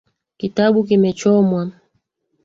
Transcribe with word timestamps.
Kitabu 0.39 0.79
kimechomwa 0.87 1.61